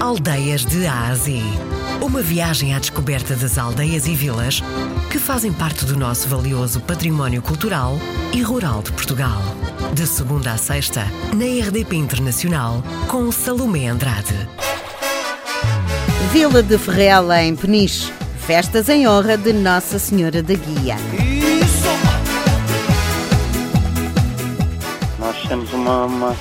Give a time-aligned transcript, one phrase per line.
[0.00, 1.42] Aldeias de A a Z.
[2.00, 4.62] Uma viagem à descoberta das aldeias e vilas
[5.10, 7.98] que fazem parte do nosso valioso património cultural
[8.32, 9.42] e rural de Portugal.
[9.92, 14.48] De segunda a sexta, na RDP Internacional, com Salomé Andrade.
[16.32, 18.12] Vila de Ferrela, em Peniche.
[18.46, 20.96] Festas em honra de Nossa Senhora da Guia.
[25.18, 26.36] Nós temos uma, uma,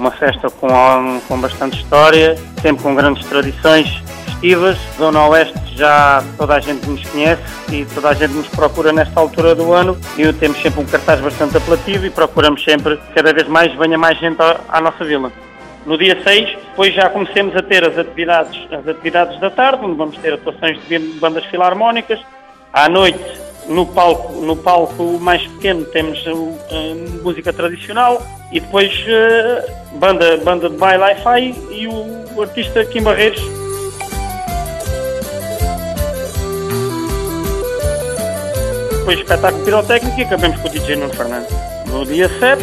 [0.00, 3.86] uma festa com, com bastante história, sempre com grandes tradições
[4.24, 4.78] festivas.
[4.96, 9.20] Zona Oeste já toda a gente nos conhece e toda a gente nos procura nesta
[9.20, 13.46] altura do ano e temos sempre um cartaz bastante apelativo e procuramos sempre cada vez
[13.46, 15.30] mais venha mais gente à, à nossa vila.
[15.84, 19.96] No dia 6, depois já comecemos a ter as atividades, as atividades da tarde, onde
[19.96, 22.20] vamos ter atuações de bandas filarmónicas.
[22.72, 23.24] À noite,
[23.68, 28.22] no palco, no palco mais pequeno, temos uh, música tradicional
[28.52, 33.42] e depois uh, banda, banda de baile hi-fi e o, artista Kim Barreiros.
[38.98, 41.54] Depois espetáculo pirotécnico e acabamos com o DJ Nuno Fernandes.
[41.86, 42.62] No dia 7,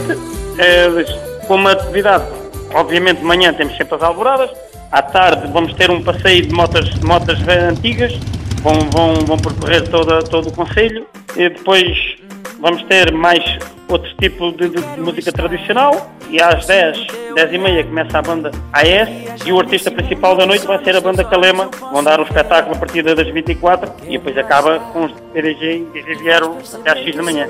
[0.59, 2.25] é, como atividade
[2.73, 4.49] Obviamente de manhã temos sempre as alvoradas,
[4.91, 8.13] à tarde vamos ter um passeio de motas, de motas antigas,
[8.61, 12.17] vão, vão, vão percorrer toda, todo o Conselho, e depois
[12.59, 13.43] vamos ter mais
[13.87, 18.21] outro tipo de, de, de, música tradicional e às 10, 10 e meia começa a
[18.21, 22.19] banda AS e o artista principal da noite vai ser a banda Calema, vão dar
[22.19, 26.91] um espetáculo a partir das 24 e depois acaba com os DDG e Riviero até
[26.91, 27.47] às 6 da manhã.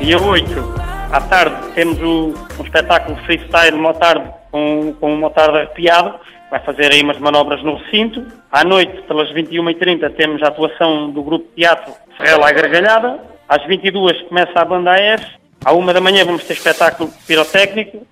[0.00, 0.83] Dia 8,
[1.14, 2.34] à tarde, temos um
[2.64, 6.18] espetáculo freestyle motarde com, com um motarde arrepiado,
[6.50, 8.26] vai fazer aí umas manobras no recinto.
[8.50, 13.20] À noite, pelas 21h30, temos a atuação do grupo de teatro Ferrela à Gargalhada.
[13.48, 15.22] Às 22 começa a banda AES.
[15.64, 18.04] À 1 da manhã vamos ter espetáculo pirotécnico.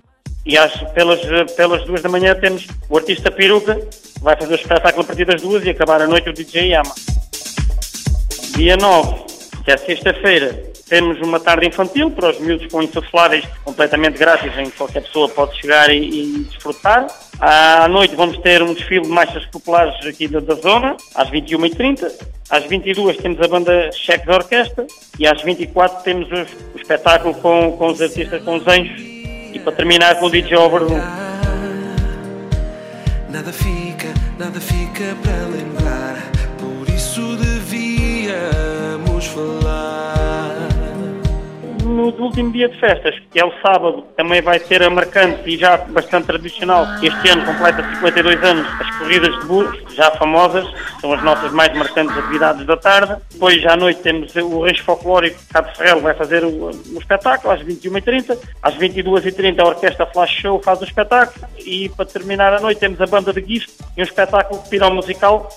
[0.45, 1.19] E às, pelas,
[1.55, 3.79] pelas 2 da manhã temos o artista Peruca,
[4.21, 6.93] vai fazer o espetáculo a partir das 2 e acabar a noite o DJ Yama.
[8.55, 9.23] Dia 9,
[9.63, 14.69] que é sexta-feira, temos uma tarde infantil para os miúdos com insufláveis completamente grátis, em
[14.69, 17.07] que qualquer pessoa pode chegar e, e desfrutar.
[17.39, 22.11] À noite vamos ter um desfile de marchas populares aqui da, da zona, às 21h30.
[22.49, 24.85] Às 22 temos a banda Cheque de Orquestra
[25.17, 26.35] e às 24 temos o,
[26.75, 30.57] o espetáculo com, com os artistas com os anjos e para terminar com o DJ
[30.57, 31.01] Overdue.
[33.29, 36.17] Nada fica, nada fica para lembrar,
[36.59, 40.12] por isso devíamos falar
[41.83, 45.57] no último dia de festas, que é o sábado, também vai ser a marcante e
[45.57, 46.85] já bastante tradicional.
[47.01, 50.65] Este ano completa 52 anos as corridas de burros, já famosas,
[50.99, 53.15] são as nossas mais marcantes atividades da tarde.
[53.31, 57.61] Depois, à noite, temos o Rancho Folclórico Cabo Ferreiro, vai fazer o, o espetáculo às
[57.61, 58.37] 21h30.
[58.61, 62.99] Às 22h30 a Orquestra Flash Show faz o espetáculo e para terminar a noite temos
[63.01, 65.49] a banda de Gift e um espetáculo de pirão musical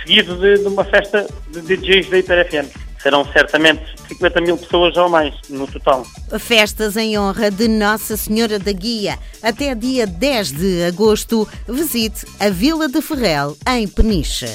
[0.00, 4.96] seguido de, de uma festa de DJs da Hiper FM serão certamente 50 mil pessoas
[4.96, 6.06] ou mais no total.
[6.38, 9.18] Festas em honra de Nossa Senhora da Guia.
[9.42, 14.46] Até dia 10 de agosto, visite a Vila de Ferrel, em Peniche.